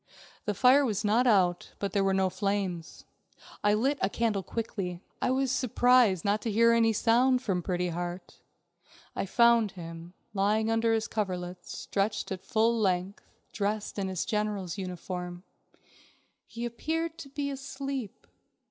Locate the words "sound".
6.91-7.43